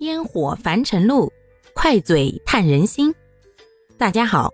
[0.00, 1.32] 烟火凡尘路，
[1.72, 3.14] 快嘴探人心。
[3.96, 4.52] 大家好，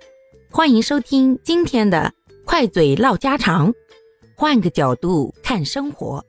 [0.51, 2.13] 欢迎收听今天的
[2.45, 3.73] 快嘴唠家常，
[4.37, 6.25] 换个角度看生活。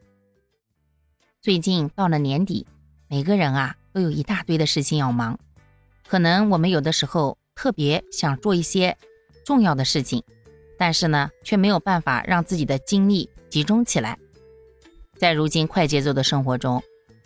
[1.41, 2.65] 最近到了年底，
[3.09, 5.37] 每个人啊都有一大堆的事情要忙，
[6.07, 8.97] 可能我们有的时候特别想做一些
[9.45, 10.23] 重要的事情，
[10.77, 14.17] 但是呢却没有办法让自己的精力集中起来。
[15.17, 16.81] 在如今快节奏的生活中，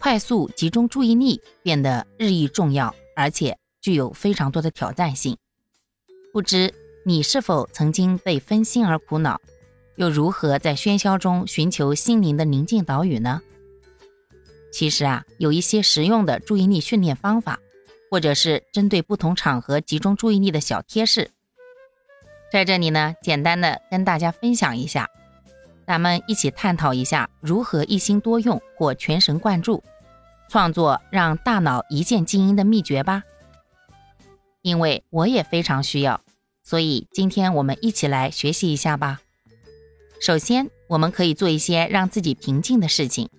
[0.06, 5.36] 快速集中注意力变得日益重要，而且具有非常多的挑战性。
[6.32, 6.72] 不知
[7.04, 9.42] 你是否曾经被分心而苦恼，
[9.96, 13.42] 又如何在喧嚣中寻求心灵的宁静岛屿呢？
[14.72, 17.60] 其实啊，有一些实用的注意力训练方法，
[18.12, 21.32] 或者是针对不同场合集中注意力的小贴士，
[22.52, 25.10] 在这里呢，简单的跟大家分享一下。
[25.88, 29.84] 咱们一起探讨一下如何一心多用或全神贯注
[30.50, 33.24] 创作，让大脑一键静音的秘诀吧。
[34.62, 36.22] 因为我也非常需要，
[36.64, 39.22] 所以今天我们一起来学习一下吧。
[40.20, 43.30] 首先，我们可以做一些让自己平静的事情，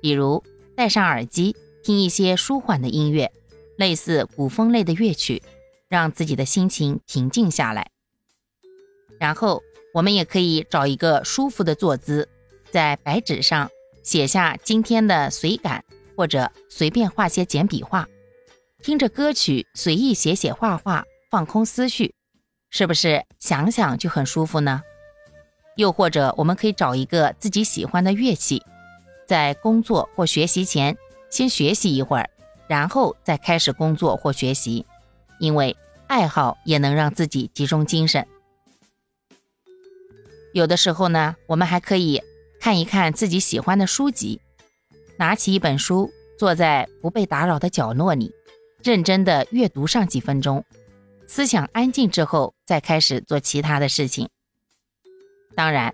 [0.00, 0.44] 比如
[0.76, 3.32] 戴上耳机听一些舒缓的音乐，
[3.76, 5.42] 类似古风类的乐曲，
[5.88, 7.90] 让自己的心情平静下来。
[9.18, 9.62] 然后。
[9.94, 12.28] 我们也可以找一个舒服的坐姿，
[12.70, 13.68] 在白纸上
[14.02, 15.82] 写下今天的随感，
[16.18, 18.08] 或者随便画些简笔画，
[18.82, 22.12] 听着歌曲随意写写画画，放空思绪，
[22.70, 24.82] 是不是想想就很舒服呢？
[25.76, 28.60] 又或者我们可以找一个自己喜欢的乐器，
[29.28, 30.96] 在工作或学习前
[31.30, 32.28] 先学习一会儿，
[32.66, 34.84] 然后再开始工作或学习，
[35.38, 35.76] 因为
[36.08, 38.26] 爱好也能让自己集中精神。
[40.52, 42.20] 有的时候呢，我们还可以
[42.58, 44.40] 看一看自己喜欢的书籍，
[45.18, 48.32] 拿起一本书，坐在不被打扰的角落里，
[48.82, 50.64] 认真的阅读上几分钟，
[51.26, 54.28] 思想安静之后，再开始做其他的事情。
[55.54, 55.92] 当然，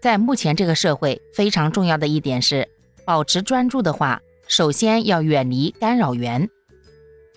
[0.00, 2.68] 在目前这个社会，非常重要的一点是，
[3.04, 6.48] 保持专注的话，首先要远离干扰源。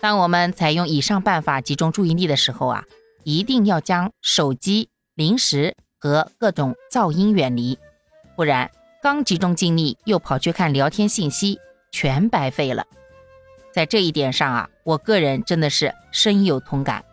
[0.00, 2.84] 当我们采用以上办法集中注意力的时候啊，
[3.22, 5.74] 一定要将手机、零食。
[5.96, 7.78] 和各种噪音远离，
[8.36, 8.70] 不然
[9.04, 11.58] 刚集中精力又跑去看聊天信息，
[11.92, 12.86] 全白费了。
[13.70, 17.04] 在这一点上啊，我个人真的是深有同感。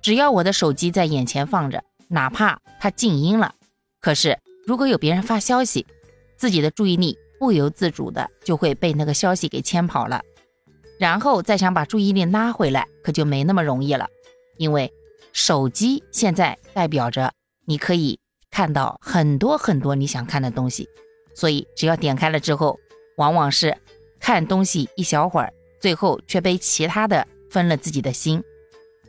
[0.00, 3.52] 只要我的手机在眼前放着，哪怕它静音了，
[4.00, 5.86] 可是如果有别人发消息，
[6.38, 10.22] 自己的注意力不由自主的就会被那个消息给牵跑了，
[10.98, 14.08] 然后再想把注意力拉回来，可就没那么容易了。
[14.56, 14.90] 因为
[15.34, 17.30] 手机现在代表着
[17.66, 18.18] 你可以。
[18.48, 20.88] 看到很多很多你想看的东西，
[21.36, 22.80] 所以只要点开了之后，
[23.18, 23.76] 往往是
[24.18, 28.42] 看东西一小会儿，最后却被其他的分了自己的心，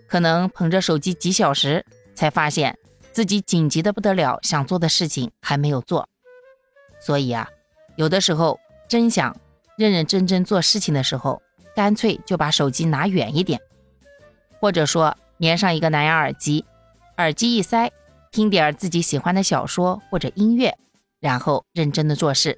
[0.07, 2.77] 可能捧着手机几小时，才发现
[3.13, 6.07] 自己紧急的不得了，想做的事情还没有做。
[6.99, 7.47] 所以啊，
[7.95, 8.59] 有的时候
[8.89, 9.33] 真想
[9.77, 11.41] 认认真真做事情的时候，
[11.73, 13.61] 干脆就把手机拿远一点，
[14.59, 16.65] 或者说连上一个蓝牙耳机，
[17.17, 17.89] 耳机一塞。
[18.29, 20.77] 听点自己喜欢的小说或者音乐，
[21.19, 22.57] 然后认真的做事。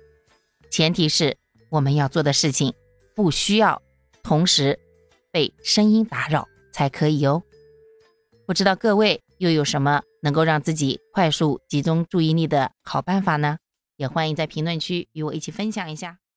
[0.69, 1.37] 前提是
[1.69, 2.73] 我们要做的事情
[3.15, 3.81] 不需要
[4.21, 4.79] 同时
[5.31, 7.41] 被声音打扰才可以哦。
[8.45, 13.57] 不知道各位又有什么能够让自己快速集中注意力的好办法呢？
[13.97, 16.19] 也欢迎在评论区与我一起分享一下。